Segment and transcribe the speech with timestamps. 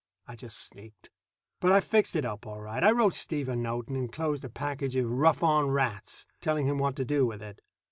[0.27, 1.11] I just sneaked.
[1.59, 2.83] But I fixed it up all right.
[2.83, 6.79] I wrote Steve a note, and enclosed a package of "rough on rats," telling him
[6.79, 7.61] what to do with it.